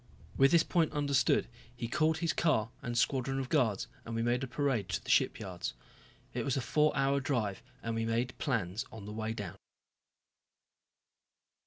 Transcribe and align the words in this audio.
With 0.35 0.49
this 0.49 0.63
point 0.63 0.93
understood 0.93 1.47
he 1.75 1.87
called 1.87 2.17
his 2.25 2.33
car 2.33 2.71
and 2.81 2.97
squadron 2.97 3.37
of 3.39 3.49
guards 3.49 3.85
and 4.03 4.15
we 4.15 4.23
made 4.23 4.43
a 4.43 4.47
parade 4.47 4.89
to 4.89 5.03
the 5.03 5.11
shipyards. 5.11 5.75
It 6.33 6.43
was 6.43 6.57
a 6.57 6.59
four 6.61 6.91
hour 6.97 7.19
drive 7.19 7.61
and 7.83 7.93
we 7.93 8.05
made 8.05 8.35
plans 8.39 8.83
on 8.91 9.05
the 9.05 9.13
way 9.13 9.33
down. 9.33 9.57